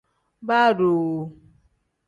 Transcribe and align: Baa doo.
Baa 0.47 0.71
doo. 0.77 1.11